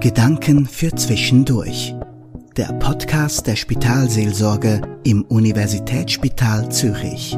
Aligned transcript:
Gedanken 0.00 0.64
für 0.64 0.94
Zwischendurch. 0.94 1.92
Der 2.56 2.72
Podcast 2.74 3.48
der 3.48 3.56
Spitalseelsorge 3.56 5.00
im 5.02 5.24
Universitätsspital 5.24 6.70
Zürich. 6.70 7.36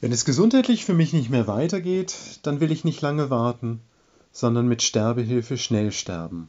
Wenn 0.00 0.12
es 0.12 0.24
gesundheitlich 0.24 0.84
für 0.84 0.94
mich 0.94 1.12
nicht 1.12 1.30
mehr 1.30 1.48
weitergeht, 1.48 2.14
dann 2.44 2.60
will 2.60 2.70
ich 2.70 2.84
nicht 2.84 3.00
lange 3.00 3.28
warten, 3.28 3.80
sondern 4.30 4.68
mit 4.68 4.82
Sterbehilfe 4.82 5.58
schnell 5.58 5.90
sterben. 5.90 6.46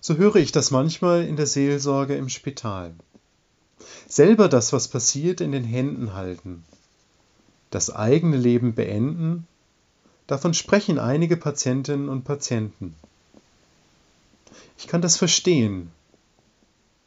So 0.00 0.16
höre 0.16 0.36
ich 0.36 0.50
das 0.50 0.72
manchmal 0.72 1.22
in 1.22 1.36
der 1.36 1.46
Seelsorge 1.46 2.16
im 2.16 2.28
Spital. 2.28 2.96
Selber 4.08 4.48
das, 4.48 4.72
was 4.72 4.88
passiert, 4.88 5.40
in 5.40 5.52
den 5.52 5.64
Händen 5.64 6.14
halten. 6.14 6.64
Das 7.70 7.94
eigene 7.94 8.36
Leben 8.36 8.74
beenden, 8.74 9.46
davon 10.26 10.54
sprechen 10.54 10.98
einige 10.98 11.36
Patientinnen 11.36 12.08
und 12.08 12.24
Patienten. 12.24 12.94
Ich 14.78 14.86
kann 14.86 15.02
das 15.02 15.16
verstehen. 15.16 15.90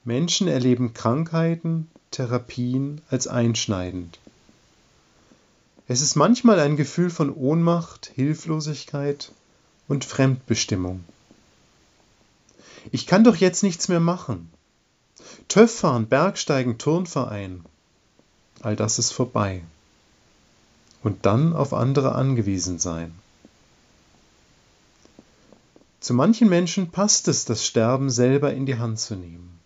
Menschen 0.04 0.48
erleben 0.48 0.94
Krankheiten, 0.94 1.90
Therapien 2.12 3.02
als 3.10 3.28
einschneidend. 3.28 4.20
Es 5.88 6.02
ist 6.02 6.16
manchmal 6.16 6.60
ein 6.60 6.78
Gefühl 6.78 7.10
von 7.10 7.34
Ohnmacht, 7.34 8.12
Hilflosigkeit 8.16 9.32
und 9.88 10.06
Fremdbestimmung. 10.06 11.04
Ich 12.92 13.08
kann 13.08 13.24
doch 13.24 13.36
jetzt 13.36 13.64
nichts 13.64 13.88
mehr 13.90 14.00
machen. 14.00 14.50
TÜV 15.48 15.72
fahren, 15.72 16.08
Bergsteigen, 16.08 16.78
Turnverein. 16.78 17.66
All 18.62 18.76
das 18.76 19.00
ist 19.00 19.12
vorbei. 19.12 19.64
Und 21.04 21.26
dann 21.26 21.54
auf 21.54 21.74
andere 21.74 22.14
angewiesen 22.14 22.80
sein. 22.80 23.14
Zu 26.00 26.14
manchen 26.14 26.50
Menschen 26.50 26.92
passt 26.92 27.28
es, 27.28 27.46
das 27.46 27.66
Sterben 27.66 28.10
selber 28.10 28.54
in 28.54 28.66
die 28.66 28.78
Hand 28.78 29.00
zu 29.00 29.16
nehmen. 29.16 29.60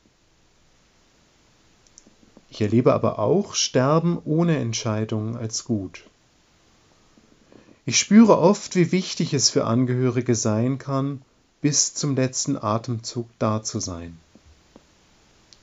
Ich 2.49 2.61
erlebe 2.61 2.93
aber 2.93 3.19
auch 3.19 3.55
Sterben 3.55 4.17
ohne 4.23 4.57
Entscheidung 4.57 5.37
als 5.37 5.65
gut. 5.65 6.03
Ich 7.85 7.99
spüre 7.99 8.37
oft, 8.37 8.75
wie 8.75 8.91
wichtig 8.91 9.33
es 9.33 9.49
für 9.49 9.65
Angehörige 9.65 10.35
sein 10.35 10.77
kann, 10.77 11.21
bis 11.61 11.93
zum 11.93 12.15
letzten 12.15 12.57
Atemzug 12.57 13.27
da 13.39 13.61
zu 13.61 13.79
sein. 13.79 14.17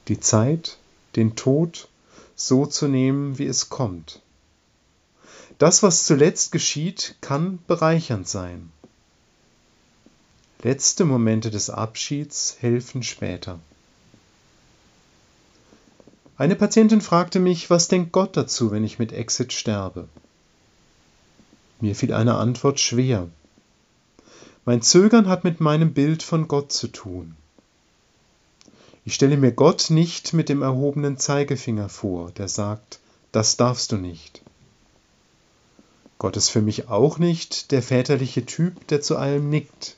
Die 0.09 0.19
Zeit, 0.19 0.79
den 1.17 1.37
Tod 1.37 1.89
so 2.35 2.67
zu 2.67 2.89
nehmen, 2.89 3.39
wie 3.39 3.47
es 3.47 3.69
kommt. 3.69 4.21
Das, 5.59 5.83
was 5.83 6.07
zuletzt 6.07 6.51
geschieht, 6.51 7.15
kann 7.21 7.61
bereichernd 7.67 8.27
sein. 8.27 8.71
Letzte 10.63 11.05
Momente 11.05 11.51
des 11.51 11.71
Abschieds 11.71 12.57
helfen 12.61 13.03
später. 13.03 13.61
Eine 16.37 16.57
Patientin 16.57 17.01
fragte 17.01 17.39
mich, 17.39 17.71
was 17.71 17.89
denkt 17.89 18.11
Gott 18.13 18.37
dazu, 18.37 18.71
wenn 18.71 18.85
ich 18.85 18.99
mit 18.99 19.13
Exit 19.13 19.53
sterbe? 19.53 20.09
Mir 21.81 21.95
fiel 21.95 22.13
eine 22.13 22.37
Antwort 22.37 22.81
schwer. 22.81 23.29
Mein 24.65 24.83
Zögern 24.83 25.29
hat 25.29 25.45
mit 25.45 25.61
meinem 25.61 25.93
Bild 25.93 26.23
von 26.23 26.49
Gott 26.49 26.73
zu 26.73 26.89
tun. 26.89 27.37
Ich 29.05 29.15
stelle 29.15 29.37
mir 29.37 29.53
Gott 29.53 29.91
nicht 29.91 30.33
mit 30.33 30.49
dem 30.49 30.63
erhobenen 30.63 31.17
Zeigefinger 31.19 31.89
vor, 31.89 32.31
der 32.33 32.49
sagt, 32.49 33.01
das 33.33 33.57
darfst 33.57 33.91
du 33.91 33.97
nicht. 33.97 34.43
Gott 36.19 36.37
ist 36.37 36.51
für 36.51 36.63
mich 36.63 36.89
auch 36.89 37.19
nicht 37.19 37.73
der 37.73 37.83
väterliche 37.83 38.47
Typ, 38.47 38.87
der 38.87 39.01
zu 39.01 39.17
allem 39.17 39.51
nickt. 39.51 39.97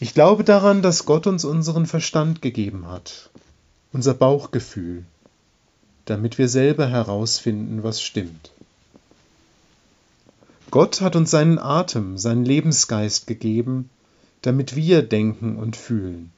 Ich 0.00 0.12
glaube 0.12 0.44
daran, 0.44 0.82
dass 0.82 1.06
Gott 1.06 1.26
uns 1.26 1.44
unseren 1.44 1.86
Verstand 1.86 2.42
gegeben 2.42 2.88
hat, 2.88 3.30
unser 3.92 4.12
Bauchgefühl, 4.12 5.04
damit 6.04 6.36
wir 6.36 6.48
selber 6.48 6.88
herausfinden, 6.88 7.82
was 7.82 8.02
stimmt. 8.02 8.50
Gott 10.70 11.00
hat 11.00 11.16
uns 11.16 11.30
seinen 11.30 11.58
Atem, 11.58 12.18
seinen 12.18 12.44
Lebensgeist 12.44 13.26
gegeben, 13.26 13.88
damit 14.42 14.74
wir 14.76 15.02
denken 15.02 15.56
und 15.56 15.76
fühlen. 15.76 16.32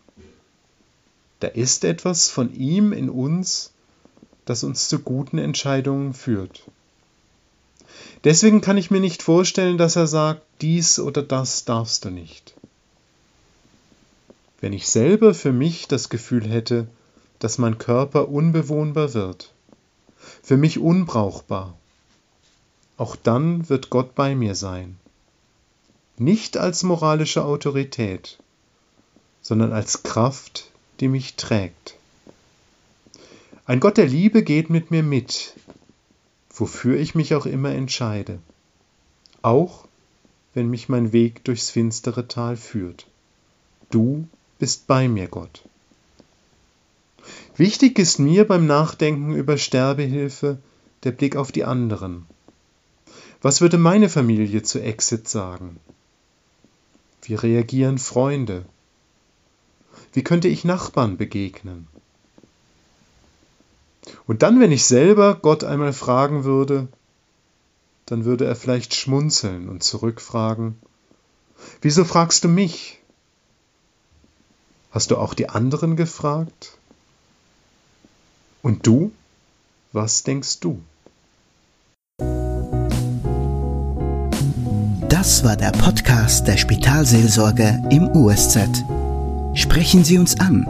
Da 1.45 1.51
ist 1.51 1.85
etwas 1.85 2.31
von 2.31 2.55
ihm 2.55 2.95
in 2.95 3.11
uns, 3.11 3.71
das 4.47 4.65
uns 4.65 4.89
zu 4.89 5.01
guten 5.01 5.37
Entscheidungen 5.37 6.15
führt. 6.15 6.63
Deswegen 8.25 8.63
kann 8.63 8.79
ich 8.79 8.91
mir 8.91 9.01
nicht 9.01 9.23
vorstellen, 9.23 9.77
dass 9.77 9.95
er 9.95 10.07
sagt, 10.07 10.41
dies 10.63 10.99
oder 10.99 11.23
das 11.23 11.67
darfst 11.67 12.07
du 12.07 12.09
nicht. 12.09 12.55
Wenn 14.63 14.73
ich 14.73 14.89
selber 14.89 15.35
für 15.35 15.53
mich 15.53 15.87
das 15.87 16.09
Gefühl 16.09 16.49
hätte, 16.49 16.87
dass 17.41 17.59
mein 17.59 17.77
Körper 17.77 18.31
unbewohnbar 18.31 19.13
wird, 19.13 19.53
für 20.43 20.57
mich 20.57 20.79
unbrauchbar, 20.79 21.77
auch 22.97 23.17
dann 23.17 23.69
wird 23.69 23.91
Gott 23.91 24.15
bei 24.15 24.35
mir 24.35 24.55
sein. 24.55 24.97
Nicht 26.17 26.57
als 26.57 26.85
moralische 26.85 27.45
Autorität, 27.45 28.39
sondern 29.43 29.75
als 29.75 30.05
Kraft, 30.05 30.71
die 31.05 31.09
mich 31.09 31.35
trägt. 31.35 31.99
Ein 33.67 33.79
Gott 33.79 33.99
der 33.99 34.07
Liebe 34.07 34.43
geht 34.43 34.71
mit 34.71 34.91
mir 34.91 35.03
mit, 35.03 35.53
wofür 36.49 36.99
ich 36.99 37.15
mich 37.15 37.35
auch 37.35 37.45
immer 37.45 37.73
entscheide, 37.73 38.39
auch 39.43 39.87
wenn 40.55 40.71
mich 40.71 40.89
mein 40.89 41.13
Weg 41.13 41.45
durchs 41.45 41.69
finstere 41.69 42.27
Tal 42.27 42.57
führt. 42.57 43.07
Du 43.91 44.27
bist 44.59 44.87
bei 44.87 45.07
mir, 45.07 45.29
Gott. 45.29 45.65
Wichtig 47.55 47.99
ist 47.99 48.19
mir 48.19 48.49
beim 48.49 48.65
Nachdenken 48.65 49.35
über 49.35 49.59
Sterbehilfe 49.59 50.57
der 51.03 51.13
Blick 51.13 51.37
auf 51.37 51.53
die 51.53 51.65
anderen, 51.65 52.25
was 53.43 53.61
würde 53.61 53.77
meine 53.77 54.09
Familie 54.09 54.63
zu 54.63 54.81
Exit 54.81 55.29
sagen? 55.29 55.79
Wie 57.21 57.35
reagieren 57.35 57.99
Freunde? 57.99 58.65
Wie 60.15 60.23
könnte 60.23 60.47
ich 60.47 60.65
Nachbarn 60.65 61.17
begegnen? 61.17 61.89
Und 64.27 64.43
dann, 64.43 64.61
wenn 64.61 64.71
ich 64.71 64.85
selber 64.85 65.35
Gott 65.35 65.65
einmal 65.65 65.93
fragen 65.93 66.45
würde, 66.45 66.87
dann 68.07 68.25
würde 68.25 68.45
er 68.45 68.55
vielleicht 68.55 68.95
schmunzeln 68.95 69.69
und 69.69 69.83
zurückfragen, 69.83 70.77
wieso 71.83 72.05
fragst 72.05 72.45
du 72.45 72.49
mich? 72.49 73.01
Hast 74.93 75.11
du 75.11 75.17
auch 75.17 75.35
die 75.35 75.49
anderen 75.49 75.97
gefragt? 75.97 76.79
Und 78.63 78.87
du? 78.87 79.11
Was 79.93 80.23
denkst 80.23 80.61
du? 80.61 80.81
Das 85.09 85.43
war 85.43 85.57
der 85.57 85.73
Podcast 85.73 86.47
der 86.47 86.57
Spitalseelsorge 86.57 87.83
im 87.91 88.09
USZ. 88.11 88.85
Sprechen 89.55 90.05
Sie 90.05 90.19
uns 90.19 90.39
an 90.41 90.67